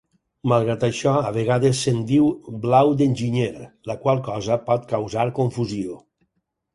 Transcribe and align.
Malgrat 0.51 0.83
això, 0.85 1.11
a 1.29 1.33
vegades 1.33 1.81
se'n 1.87 1.99
diu 2.11 2.29
blau 2.63 2.89
d'enginyer, 3.01 3.49
la 3.91 3.97
qual 4.07 4.23
cosa 4.29 4.57
pot 4.71 4.89
causar 4.95 5.27
confusió. 5.41 5.99